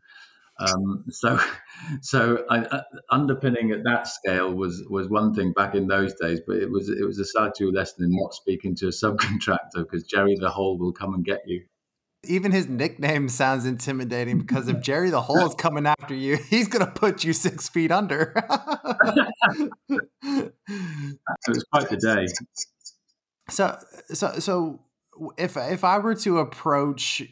[0.59, 1.39] Um, so,
[2.01, 6.41] so I, uh, underpinning at that scale was was one thing back in those days,
[6.47, 10.05] but it was it was a salutary lesson in not speaking to a subcontractor because
[10.05, 11.63] Jerry the Hole will come and get you
[12.29, 16.69] even his nickname sounds intimidating because if Jerry the Hole is coming after you, he's
[16.69, 18.33] gonna put you six feet under.
[19.89, 20.53] it
[21.49, 22.27] was quite the day.
[23.49, 24.81] So, so, so,
[25.39, 27.23] if if I were to approach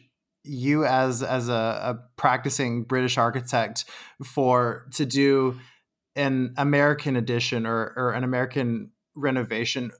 [0.45, 3.85] you as as a, a practicing British architect
[4.23, 5.59] for to do
[6.15, 9.91] an American edition or or an American renovation,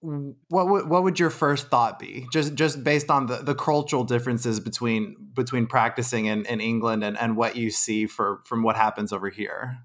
[0.00, 2.26] what would what would your first thought be?
[2.32, 7.18] Just just based on the, the cultural differences between between practicing in, in england and,
[7.18, 9.78] and what you see for from what happens over here.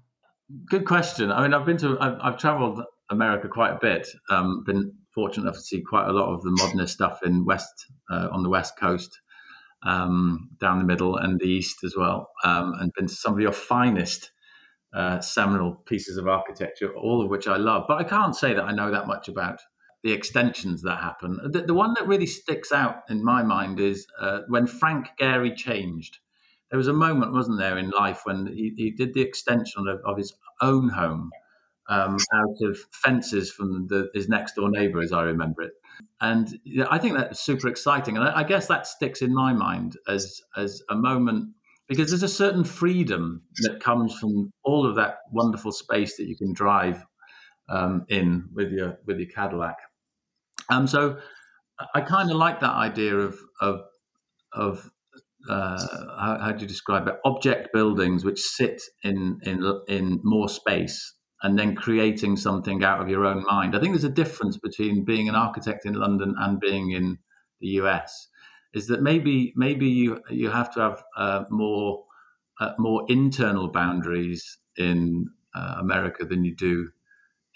[0.66, 1.32] Good question.
[1.32, 5.44] I mean i've been to i've, I've traveled america quite a bit um, been fortunate
[5.44, 8.48] enough to see quite a lot of the modernist stuff in west uh, on the
[8.48, 9.18] west coast
[9.84, 13.40] um, down the middle and the east as well um, and been to some of
[13.40, 14.30] your finest
[14.94, 18.64] uh, seminal pieces of architecture all of which i love but i can't say that
[18.64, 19.58] i know that much about
[20.02, 21.38] the extensions that happen.
[21.44, 25.56] The, the, one that really sticks out in my mind is uh, when Frank Gehry
[25.56, 26.18] changed.
[26.70, 30.00] There was a moment, wasn't there, in life when he, he did the extension of,
[30.04, 31.30] of his own home
[31.88, 35.72] um, out of fences from the, his next door neighbor, as I remember it.
[36.20, 38.16] And know, I think that's super exciting.
[38.16, 41.54] And I, I guess that sticks in my mind as, as a moment
[41.88, 46.36] because there's a certain freedom that comes from all of that wonderful space that you
[46.36, 47.04] can drive
[47.68, 49.76] um, in with your with your Cadillac.
[50.70, 51.18] Um, so
[51.94, 53.80] I kind of like that idea of of
[54.52, 54.90] of
[55.48, 55.86] uh,
[56.18, 57.16] how, how, do you describe it?
[57.24, 63.08] Object buildings which sit in in in more space and then creating something out of
[63.08, 63.74] your own mind.
[63.74, 67.18] I think there's a difference between being an architect in London and being in
[67.60, 68.28] the US.
[68.74, 72.04] is that maybe maybe you you have to have uh, more
[72.60, 76.88] uh, more internal boundaries in uh, America than you do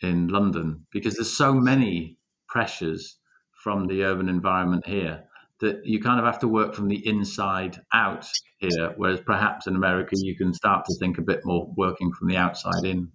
[0.03, 2.18] in London because there's so many
[2.49, 3.18] pressures
[3.62, 5.25] from the urban environment here
[5.61, 9.75] that you kind of have to work from the inside out here, whereas perhaps in
[9.75, 13.11] America you can start to think a bit more working from the outside in.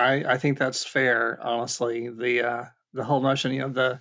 [0.00, 2.08] I, I think that's fair, honestly.
[2.08, 4.00] The uh, the whole notion, you know, the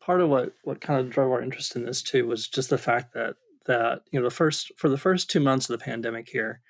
[0.00, 2.78] part of what what kind of drove our interest in this too was just the
[2.78, 6.28] fact that that you know the first for the first two months of the pandemic
[6.28, 6.60] here,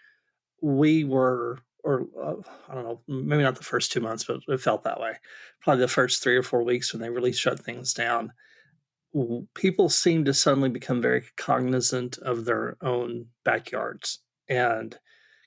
[0.60, 2.34] we were or uh,
[2.68, 5.14] I don't know, maybe not the first two months, but it felt that way.
[5.60, 8.32] Probably the first three or four weeks when they really shut things down,
[9.54, 14.96] people seemed to suddenly become very cognizant of their own backyards and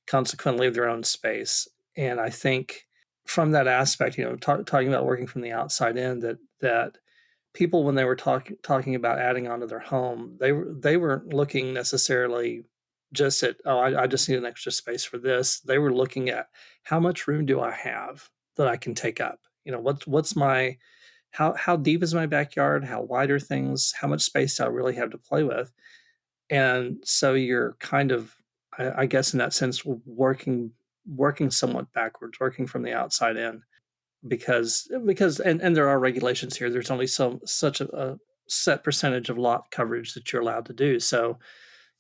[0.08, 1.68] consequently their own space.
[1.96, 2.86] And I think
[3.26, 6.98] from that aspect, you know, talk, talking about working from the outside in, that that
[7.54, 11.34] people when they were talking talking about adding onto their home, they were they weren't
[11.34, 12.64] looking necessarily
[13.14, 15.60] just at oh I, I just need an extra space for this.
[15.62, 16.48] They were looking at
[16.84, 19.40] how much room do I have that I can take up.
[19.64, 20.78] You know, what's what's my
[21.32, 22.86] how how deep is my backyard?
[22.86, 23.94] How wide are things?
[24.00, 25.72] How much space do I really have to play with?
[26.50, 28.36] And so you're kind of,
[28.78, 30.72] I, I guess, in that sense, working
[31.08, 33.62] working somewhat backwards, working from the outside in,
[34.28, 36.70] because because and, and there are regulations here.
[36.70, 40.74] There's only so such a, a set percentage of lot coverage that you're allowed to
[40.74, 41.00] do.
[41.00, 41.38] So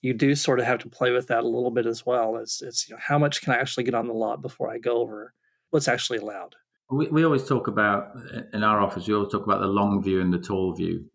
[0.02, 2.38] you do sort of have to play with that a little bit as well.
[2.38, 4.78] It's, it's you know, how much can I actually get on the lot before I
[4.78, 5.34] go over
[5.72, 6.56] what's actually allowed.
[6.92, 8.16] We, we always talk about
[8.54, 9.08] in our office.
[9.08, 11.06] We always talk about the long view and the tall view,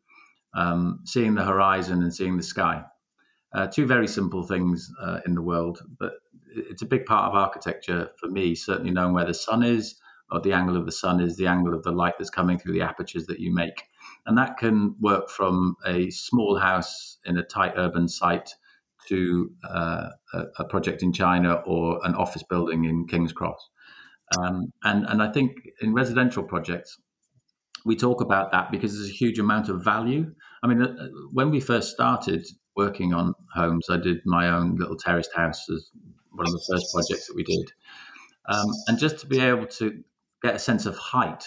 [0.55, 2.83] um, seeing the horizon and seeing the sky.
[3.55, 6.14] Uh, two very simple things uh, in the world, but
[6.54, 8.54] it's a big part of architecture for me.
[8.54, 11.74] Certainly, knowing where the sun is, or the angle of the sun is the angle
[11.74, 13.84] of the light that's coming through the apertures that you make,
[14.26, 18.54] and that can work from a small house in a tight urban site
[19.08, 23.70] to uh, a, a, project in China or an office building in King's Cross.
[24.38, 26.98] Um, and, and I think in residential projects,
[27.84, 30.32] we talk about that because there's a huge amount of value.
[30.62, 34.96] I mean, uh, when we first started working on homes, I did my own little
[34.96, 35.90] terraced house as
[36.33, 37.73] one of the first projects that we did.
[38.49, 40.03] Um, and just to be able to
[40.43, 41.45] get a sense of height.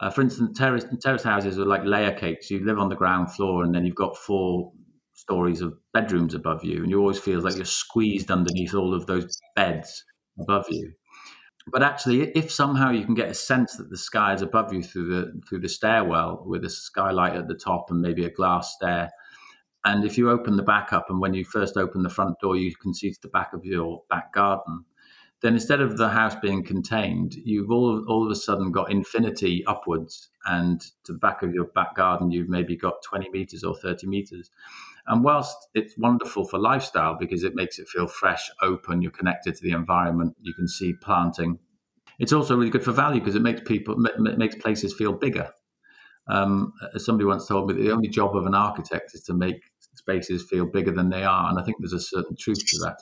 [0.00, 2.50] Uh, for instance, terrace, terrace houses are like layer cakes.
[2.50, 4.72] You live on the ground floor and then you've got four
[5.14, 9.06] stories of bedrooms above you, and you always feel like you're squeezed underneath all of
[9.06, 10.04] those beds
[10.40, 10.92] above you
[11.72, 14.82] but actually, if somehow you can get a sense that the sky is above you
[14.82, 18.74] through the through the stairwell with a skylight at the top and maybe a glass
[18.74, 19.10] stair,
[19.84, 22.56] and if you open the back up and when you first open the front door,
[22.56, 24.84] you can see to the back of your back garden,
[25.42, 29.62] then instead of the house being contained, you've all all of a sudden got infinity
[29.66, 33.76] upwards, and to the back of your back garden, you've maybe got twenty meters or
[33.76, 34.50] thirty meters.
[35.06, 39.54] And whilst it's wonderful for lifestyle because it makes it feel fresh, open, you're connected
[39.54, 41.58] to the environment, you can see planting.
[42.18, 45.50] It's also really good for value because it makes people it makes places feel bigger.
[46.26, 49.62] Um, somebody once told me, the only job of an architect is to make
[49.96, 52.98] spaces feel bigger than they are, and I think there's a certain truth to that.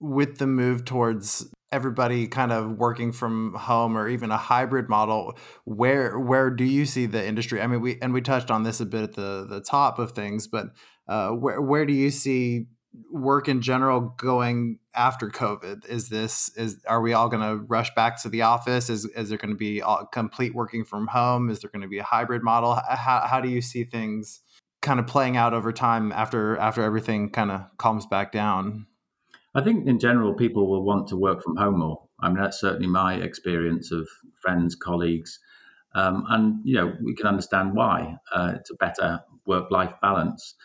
[0.00, 5.36] With the move towards everybody kind of working from home or even a hybrid model
[5.64, 8.80] where where do you see the industry i mean we and we touched on this
[8.80, 10.66] a bit at the the top of things but
[11.08, 12.66] uh, where where do you see
[13.10, 15.86] work in general going after COVID?
[15.88, 18.88] Is this is are we all going to rush back to the office?
[18.90, 21.50] Is is there going to be all, complete working from home?
[21.50, 22.74] Is there going to be a hybrid model?
[22.74, 24.40] How how do you see things
[24.82, 28.86] kind of playing out over time after after everything kind of calms back down?
[29.54, 32.02] I think in general people will want to work from home more.
[32.20, 34.08] I mean that's certainly my experience of
[34.40, 35.38] friends, colleagues.
[35.94, 38.16] Um, and you know we can understand why.
[38.32, 40.56] Uh, it's a better work-life balance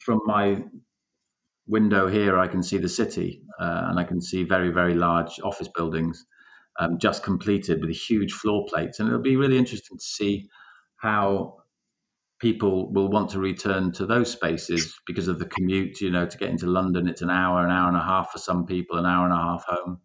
[0.00, 0.64] from my
[1.70, 5.38] window here, I can see the city uh, and I can see very, very large
[5.44, 6.26] office buildings
[6.78, 8.98] um, just completed with huge floor plates.
[8.98, 10.48] And it'll be really interesting to see
[10.96, 11.59] how
[12.40, 16.00] people will want to return to those spaces because of the commute.
[16.00, 18.38] You know, to get into London, it's an hour, an hour and a half for
[18.38, 20.00] some people, an hour and a half home.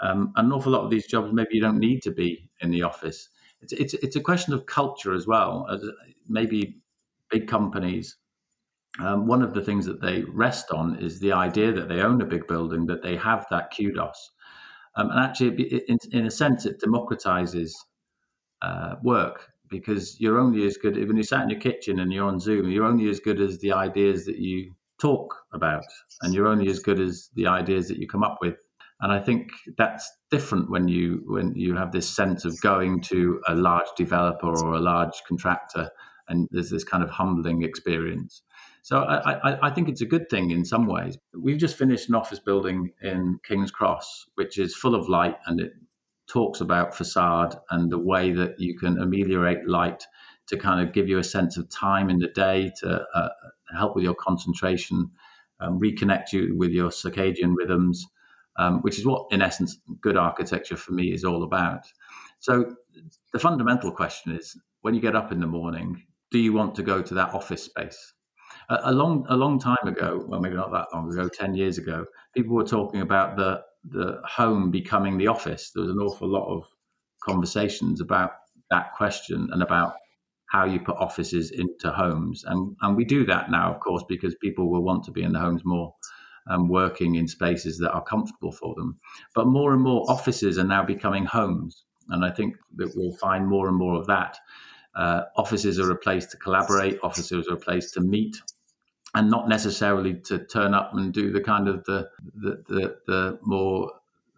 [0.00, 2.82] Um, an awful lot of these jobs, maybe you don't need to be in the
[2.82, 3.28] office.
[3.60, 5.66] It's, it's, it's a question of culture as well.
[5.70, 5.84] As
[6.28, 6.80] maybe
[7.30, 8.16] big companies
[8.98, 12.20] um, one of the things that they rest on is the idea that they own
[12.20, 14.32] a big building, that they have that kudos.
[14.96, 17.72] Um, and actually, in, in, a sense, it democratizes
[18.62, 22.26] uh, work because you're only as good when you sat in your kitchen and you're
[22.26, 22.70] on Zoom.
[22.70, 25.84] You're only as good as the ideas that you talk about,
[26.22, 28.56] and you're only as good as the ideas that you come up with.
[29.00, 33.40] And I think that's different when you when you have this sense of going to
[33.46, 35.90] a large developer or a large contractor,
[36.28, 38.42] and there's this kind of humbling experience.
[38.82, 41.18] So I, I, I, think it's a good thing in some ways.
[41.36, 45.60] We've just finished an office building in King's Cross, which is full of light and
[45.60, 45.72] it
[46.28, 50.04] talks about facade and the way that you can ameliorate light
[50.46, 53.28] to kind of give you a sense of time in the day to uh,
[53.76, 55.10] help with your concentration,
[55.60, 58.06] um, reconnect you with your circadian rhythms,
[58.56, 61.82] um, which is what, in essence, good architecture for me is all about.
[62.40, 62.76] So
[63.32, 66.82] the fundamental question is when you get up in the morning, do you want to
[66.82, 68.14] go to that office space?
[68.70, 71.78] A, a long, a long time ago, well, maybe not that long ago, ten years
[71.78, 75.70] ago, people were talking about the the home becoming the office.
[75.70, 76.64] There was an awful lot of
[77.22, 78.32] conversations about
[78.70, 79.94] that question and about
[80.50, 82.44] how you put offices into homes.
[82.44, 85.32] And, and we do that now, of course, because people will want to be in
[85.32, 85.94] the homes more
[86.46, 88.98] and working in spaces that are comfortable for them.
[89.34, 91.84] But more and more offices are now becoming homes.
[92.08, 94.38] And I think that we'll find more and more of that.
[94.94, 98.36] Uh, offices are a place to collaborate, offices are a place to meet,
[99.18, 103.38] and not necessarily to turn up and do the kind of the, the, the, the
[103.42, 103.90] more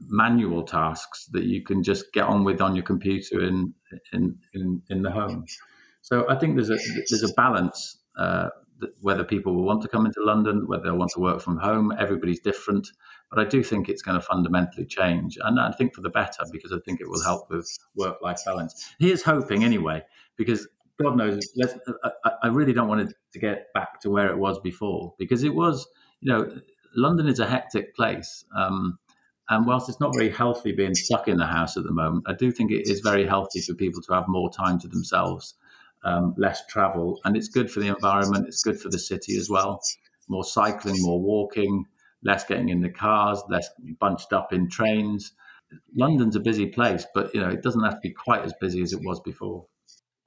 [0.09, 3.75] manual tasks that you can just get on with on your computer in
[4.15, 5.45] in in, in the home.
[6.01, 6.79] So I think there's a
[7.11, 7.99] there's a balance.
[8.17, 8.49] Uh,
[9.03, 11.93] whether people will want to come into London, whether they want to work from home,
[11.99, 12.89] everybody's different.
[13.31, 16.45] But I do think it's going to fundamentally change, and I think for the better
[16.51, 18.73] because I think it will help with work-life balance.
[18.99, 20.03] Here's hoping, anyway,
[20.37, 20.67] because
[21.01, 21.39] God knows,
[22.05, 25.43] I, I really don't want it to get back to where it was before because
[25.45, 25.87] it was,
[26.21, 26.61] you know,
[26.95, 28.45] London is a hectic place.
[28.57, 28.99] Um,
[29.49, 32.35] and whilst it's not very healthy being stuck in the house at the moment, I
[32.35, 35.55] do think it is very healthy for people to have more time to themselves,
[36.05, 37.21] um, less travel.
[37.25, 39.81] And it's good for the environment, it's good for the city as well.
[40.29, 41.87] More cycling, more walking,
[42.23, 45.33] less getting in the cars, less bunched up in trains.
[45.97, 48.83] London's a busy place, but you know it doesn't have to be quite as busy
[48.83, 49.67] as it was before.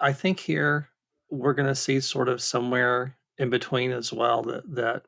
[0.04, 0.90] I think here
[1.32, 5.04] we're going to see sort of somewhere in between as well that that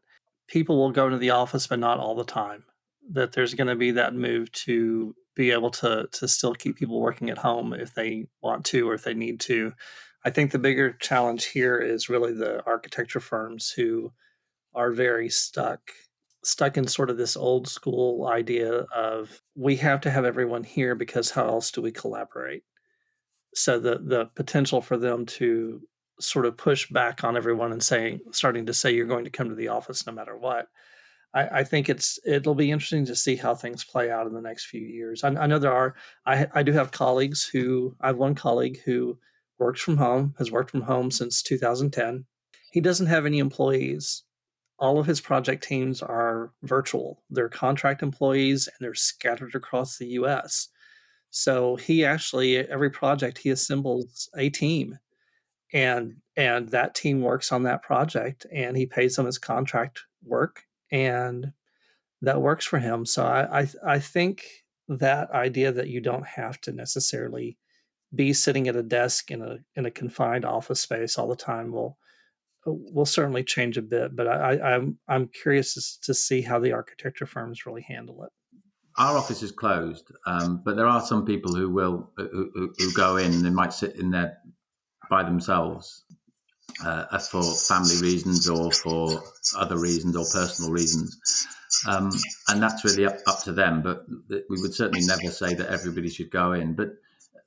[0.47, 2.63] people will go into the office, but not all the time.
[3.11, 7.01] That there's going to be that move to be able to to still keep people
[7.01, 9.73] working at home if they want to or if they need to.
[10.23, 14.13] I think the bigger challenge here is really the architecture firms who
[14.73, 15.91] are very stuck
[16.45, 20.95] stuck in sort of this old school idea of we have to have everyone here
[20.95, 22.63] because how else do we collaborate?
[23.55, 25.81] So the the potential for them to
[26.19, 29.49] sort of push back on everyone and saying starting to say you're going to come
[29.49, 30.67] to the office no matter what.
[31.33, 34.41] I, I think it's it'll be interesting to see how things play out in the
[34.41, 35.23] next few years.
[35.23, 38.79] I, I know there are I, I do have colleagues who I have one colleague
[38.85, 39.17] who
[39.57, 42.25] works from home has worked from home since 2010
[42.75, 44.23] he doesn't have any employees.
[44.79, 47.23] All of his project teams are virtual.
[47.29, 50.67] They're contract employees and they're scattered across the us
[51.37, 54.97] so he actually every project he assembles a team
[55.73, 60.63] and and that team works on that project and he pays them his contract work
[60.93, 61.51] and
[62.21, 63.05] that works for him.
[63.05, 64.45] So I I, I think
[64.87, 67.57] that idea that you don't have to necessarily
[68.13, 71.73] be sitting at a desk in a in a confined office space all the time
[71.73, 71.97] will
[72.65, 74.15] will certainly change a bit.
[74.15, 78.31] But I, I I'm I'm curious to see how the architecture firms really handle it
[78.97, 83.17] our office is closed, um, but there are some people who will who, who, go
[83.17, 83.43] in.
[83.43, 84.37] They might sit in there
[85.09, 86.03] by themselves
[86.83, 89.21] uh, for family reasons or for
[89.57, 91.17] other reasons or personal reasons,
[91.87, 92.09] um,
[92.49, 93.81] and that's really up, up to them.
[93.81, 96.73] But we would certainly never say that everybody should go in.
[96.73, 96.93] But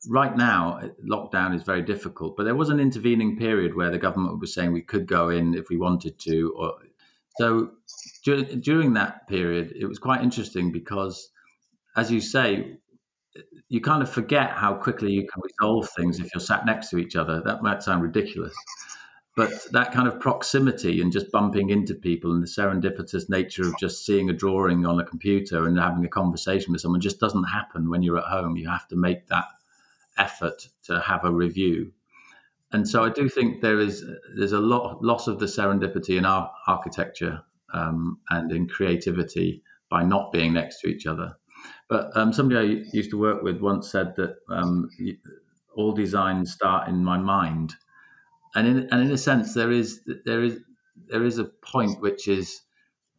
[0.09, 2.37] right now, lockdown is very difficult.
[2.37, 5.55] But there was an intervening period where the government was saying we could go in
[5.55, 6.75] if we wanted to, or
[7.39, 7.71] so
[8.23, 11.31] during that period, it was quite interesting because
[11.99, 12.77] as you say,
[13.69, 16.99] you kind of forget how quickly you can resolve things if you're sat next to
[16.99, 17.43] each other.
[17.45, 18.55] That might sound ridiculous.
[19.37, 23.79] But that kind of proximity and just bumping into people and the serendipitous nature of
[23.79, 27.45] just seeing a drawing on a computer and having a conversation with someone just doesn't
[27.45, 28.57] happen when you're at home.
[28.57, 29.47] You have to make that
[30.17, 31.93] effort to have a review.
[32.73, 34.05] And so I do think there is
[34.37, 40.03] there's a lot loss of the serendipity in our architecture um, and in creativity by
[40.05, 41.37] not being next to each other.
[41.89, 44.91] But um, somebody I used to work with once said that um,
[45.75, 47.75] all designs start in my mind,
[48.55, 50.61] and in and in a sense, there is there is
[51.07, 52.61] there is a point which is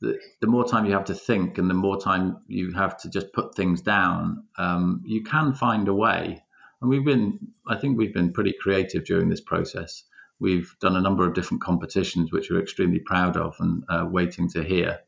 [0.01, 3.09] the, the more time you have to think and the more time you have to
[3.09, 6.43] just put things down, um, you can find a way.
[6.81, 10.03] And we've been, I think, we've been pretty creative during this process.
[10.39, 14.47] We've done a number of different competitions, which we're extremely proud of and uh, waiting
[14.51, 14.99] to hear.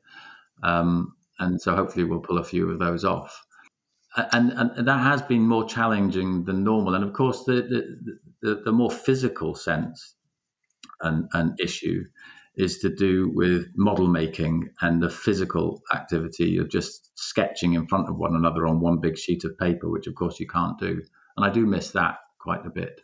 [0.64, 3.46] Um, and so hopefully we'll pull a few of those off
[4.16, 6.96] and, and that has been more challenging than normal.
[6.96, 10.16] And of course, the the, the, the more physical sense
[11.02, 12.04] and, and issue
[12.56, 18.10] is to do with model making and the physical activity of just sketching in front
[18.10, 21.02] of one another on one big sheet of paper, which of course you can't do.
[21.38, 23.00] And I do miss that quite a bit.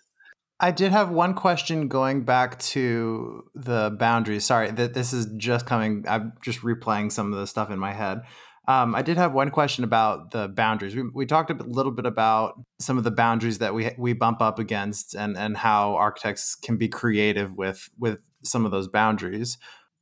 [0.59, 4.45] I did have one question going back to the boundaries.
[4.45, 6.03] Sorry, that this is just coming.
[6.07, 8.23] I'm just replaying some of the stuff in my head.
[8.67, 10.93] Um, I did have one question about the boundaries.
[10.93, 14.41] We, we talked a little bit about some of the boundaries that we we bump
[14.41, 19.57] up against, and and how architects can be creative with with some of those boundaries.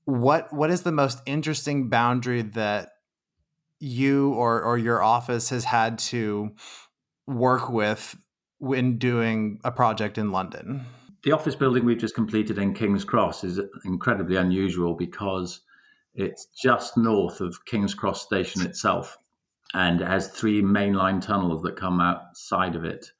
[0.05, 2.89] What what is the most interesting boundary that
[3.79, 6.55] you or or your office has had to
[7.27, 8.15] work with
[8.57, 10.85] when doing a project in London?
[11.23, 15.61] The office building we've just completed in King's Cross is incredibly unusual because
[16.15, 19.17] it's just north of King's Cross station itself
[19.75, 23.11] and it has three mainline tunnels that come outside of it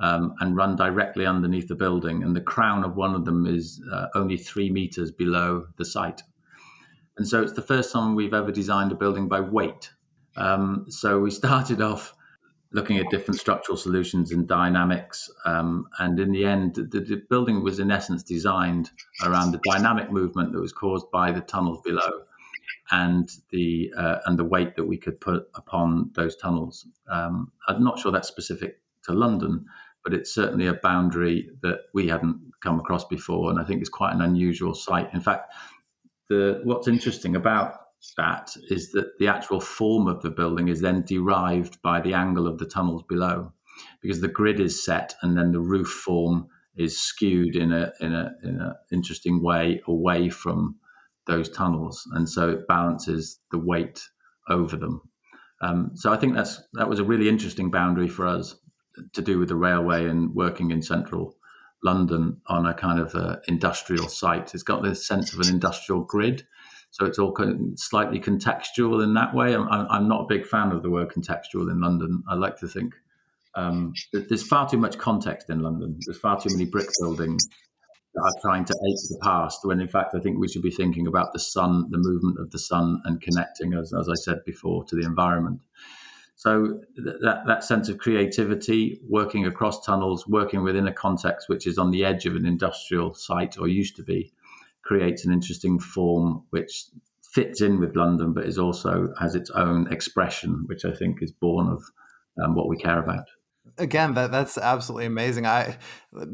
[0.00, 2.24] um, and run directly underneath the building.
[2.24, 6.22] And the crown of one of them is uh, only three meters below the site.
[7.18, 9.92] And so it's the first time we've ever designed a building by weight.
[10.36, 12.14] Um, so we started off
[12.72, 15.30] looking at different structural solutions and dynamics.
[15.44, 18.90] Um, and in the end, the, the, building was in essence designed
[19.24, 22.22] around the dynamic movement that was caused by the tunnels below
[22.92, 26.86] and the uh, and the weight that we could put upon those tunnels.
[27.10, 29.64] Um, I'm not sure that's specific to London,
[30.04, 33.88] but it's certainly a boundary that we hadn't come across before, and I think it's
[33.88, 35.12] quite an unusual site.
[35.14, 35.52] In fact,
[36.28, 37.78] the what's interesting about
[38.16, 42.46] that is that the actual form of the building is then derived by the angle
[42.46, 43.52] of the tunnels below,
[44.02, 48.12] because the grid is set and then the roof form is skewed in a in
[48.14, 50.76] a in an interesting way away from
[51.26, 54.02] those tunnels, and so it balances the weight
[54.48, 55.02] over them.
[55.60, 58.56] Um, so I think that's that was a really interesting boundary for us
[59.14, 61.36] to do with the railway and working in central
[61.82, 64.54] London on a kind of uh, industrial site.
[64.54, 66.46] It's got this sense of an industrial grid.
[66.90, 67.34] So it's all
[67.76, 69.54] slightly contextual in that way.
[69.54, 72.22] I'm, I'm not a big fan of the word contextual in London.
[72.28, 72.92] I like to think
[73.54, 75.98] um, there's far too much context in London.
[76.04, 77.48] There's far too many brick buildings
[78.16, 81.06] are trying to ape the past, when in fact I think we should be thinking
[81.06, 84.84] about the sun, the movement of the sun, and connecting, as, as I said before,
[84.84, 85.60] to the environment.
[86.36, 91.78] So that that sense of creativity, working across tunnels, working within a context which is
[91.78, 94.32] on the edge of an industrial site or used to be,
[94.82, 96.86] creates an interesting form which
[97.32, 101.32] fits in with London, but is also has its own expression, which I think is
[101.32, 101.82] born of
[102.42, 103.28] um, what we care about.
[103.78, 105.46] Again, that that's absolutely amazing.
[105.46, 105.78] I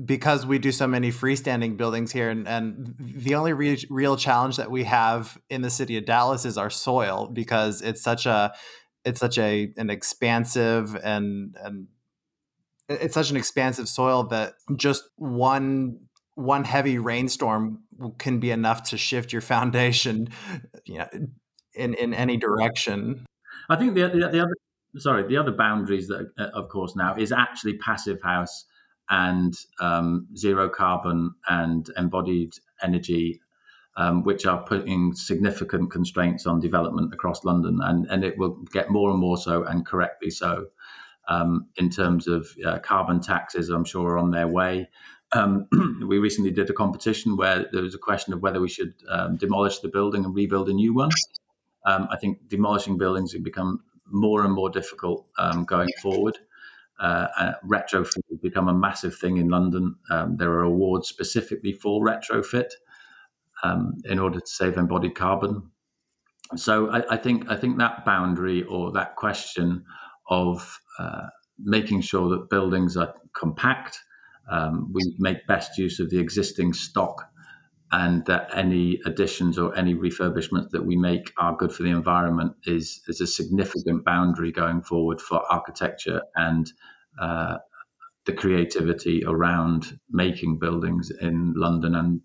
[0.04, 4.56] because we do so many freestanding buildings here, and, and the only re- real challenge
[4.56, 8.52] that we have in the city of Dallas is our soil because it's such a
[9.04, 11.88] it's such a an expansive and and
[12.88, 15.98] it's such an expansive soil that just one
[16.34, 17.80] one heavy rainstorm
[18.18, 20.28] can be enough to shift your foundation
[20.84, 21.08] you know
[21.74, 23.24] in in any direction
[23.68, 24.54] i think the, the, the other
[24.98, 28.64] sorry the other boundaries that uh, of course now is actually passive house
[29.10, 33.40] and um, zero carbon and embodied energy
[33.98, 38.90] um, which are putting significant constraints on development across London, and, and it will get
[38.90, 40.66] more and more so, and correctly so,
[41.26, 43.68] um, in terms of uh, carbon taxes.
[43.68, 44.88] I'm sure are on their way.
[45.32, 45.66] Um,
[46.06, 49.36] we recently did a competition where there was a question of whether we should um,
[49.36, 51.10] demolish the building and rebuild a new one.
[51.84, 53.80] Um, I think demolishing buildings have become
[54.10, 56.38] more and more difficult um, going forward.
[57.00, 59.94] Uh, uh, retrofit has become a massive thing in London.
[60.36, 62.70] there are awards specifically for retrofit
[63.62, 65.70] um, in order to save embodied carbon.
[66.56, 69.84] So I, I, think I think that boundary or that question
[70.28, 71.26] of uh,
[71.58, 73.98] making sure that buildings are compact,
[74.50, 77.30] um, we make best use of the existing stock,
[77.92, 82.52] and that any additions or any refurbishments that we make are good for the environment
[82.64, 86.72] is is a significant boundary going forward for architecture and
[87.20, 87.56] uh,
[88.26, 92.20] the creativity around making buildings in London and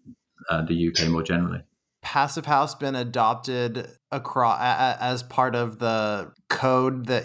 [0.50, 1.62] uh, the UK more generally.
[2.02, 4.60] Passive House been adopted across
[5.00, 7.24] as part of the code that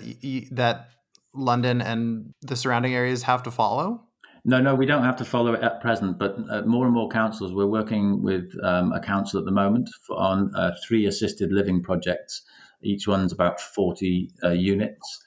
[0.52, 0.90] that
[1.34, 4.07] London and the surrounding areas have to follow?
[4.48, 7.10] No, no, we don't have to follow it at present, but uh, more and more
[7.10, 7.52] councils.
[7.52, 11.82] We're working with um, a council at the moment for, on uh, three assisted living
[11.82, 12.40] projects.
[12.80, 15.22] Each one's about 40 uh, units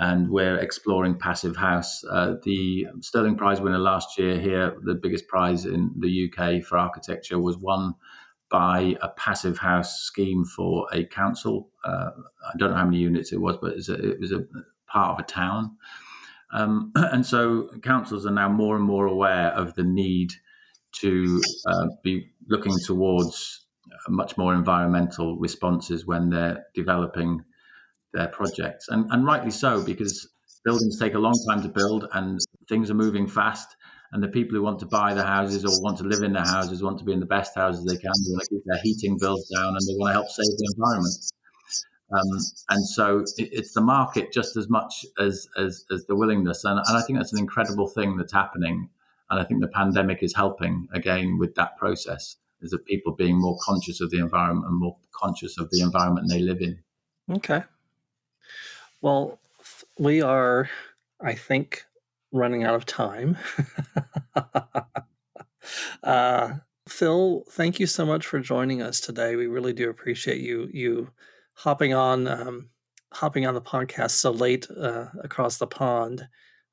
[0.00, 2.02] and we're exploring Passive House.
[2.10, 6.76] Uh, the Stirling Prize winner last year here, the biggest prize in the UK for
[6.76, 7.94] architecture, was won
[8.50, 11.68] by a Passive House scheme for a council.
[11.84, 12.10] Uh,
[12.44, 14.44] I don't know how many units it was, but it was a, it was a
[14.88, 15.76] part of a town.
[16.54, 20.32] Um, and so councils are now more and more aware of the need
[21.00, 23.66] to uh, be looking towards
[24.08, 27.42] much more environmental responses when they're developing
[28.12, 30.28] their projects, and and rightly so because
[30.64, 33.76] buildings take a long time to build and things are moving fast.
[34.12, 36.44] And the people who want to buy the houses or want to live in their
[36.44, 38.12] houses want to be in the best houses they can.
[38.24, 40.72] They want to keep their heating bills down and they want to help save the
[40.76, 41.14] environment.
[42.12, 42.38] Um,
[42.70, 46.78] and so it, it's the market just as much as as, as the willingness, and,
[46.78, 48.88] and I think that's an incredible thing that's happening.
[49.30, 52.36] And I think the pandemic is helping again with that process.
[52.60, 56.28] Is that people being more conscious of the environment and more conscious of the environment
[56.30, 56.78] they live in.
[57.30, 57.62] Okay.
[59.00, 59.38] Well,
[59.98, 60.70] we are,
[61.20, 61.84] I think,
[62.32, 63.36] running out of time.
[66.02, 66.54] uh,
[66.88, 69.36] Phil, thank you so much for joining us today.
[69.36, 71.10] We really do appreciate you you
[71.54, 72.68] hopping on um,
[73.12, 76.26] hopping on the podcast so late uh, across the pond.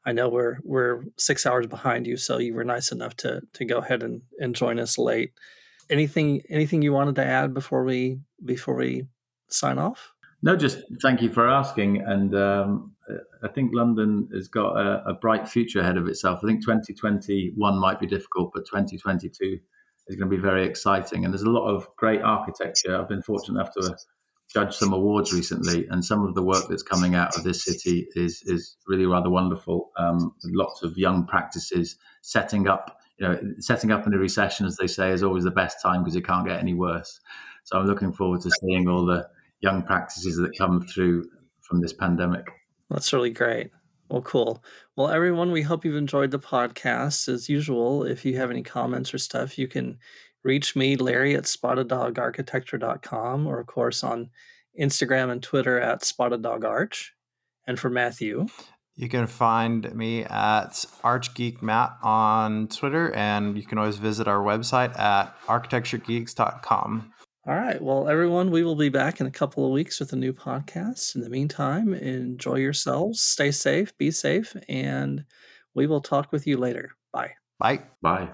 [0.06, 3.66] I know we're we're six hours behind you, so you were nice enough to to
[3.66, 5.34] go ahead and, and join us late.
[5.90, 9.06] Anything anything you wanted to add before we before we
[9.50, 10.12] sign off?
[10.44, 12.02] No, just thank you for asking.
[12.02, 12.96] And um,
[13.44, 16.40] I think London has got a, a, bright future ahead of itself.
[16.44, 19.60] I think 2021 might be difficult, but 2022
[20.08, 21.26] is going to be very exciting.
[21.26, 23.00] And there's a lot of great architecture.
[23.00, 23.96] I've been fortunate enough to
[24.54, 28.08] judge some awards recently, and some of the work that's coming out of this city
[28.16, 29.91] is is really rather wonderful.
[29.97, 32.97] Um, lots of young practices setting up.
[33.18, 36.04] You know, setting up in a recession, as they say, is always the best time
[36.04, 37.20] because it can't get any worse.
[37.66, 39.28] So I'm looking forward to seeing all the
[39.60, 41.26] young practices that come through
[41.62, 42.47] from this pandemic.
[42.89, 43.70] That's really great.
[44.10, 44.62] Well, cool.
[44.97, 47.30] Well, everyone, we hope you've enjoyed the podcast.
[47.30, 49.99] As usual, if you have any comments or stuff, you can
[50.44, 54.30] reach me, Larry, at spotteddogarchitecture.com, or of course on
[54.80, 57.08] Instagram and Twitter at spotteddogarch.
[57.68, 58.48] And for Matthew,
[58.96, 60.72] you can find me at
[61.04, 67.14] ArchGeekMatt on Twitter, and you can always visit our website at architecturegeeks.com.
[67.48, 67.82] All right.
[67.82, 71.16] Well, everyone, we will be back in a couple of weeks with a new podcast.
[71.16, 75.26] In the meantime, enjoy yourselves, stay safe, be safe, and
[75.74, 76.92] we will talk with you later.
[77.12, 77.32] Bye.
[77.58, 77.82] Bye.
[78.02, 78.30] Bye.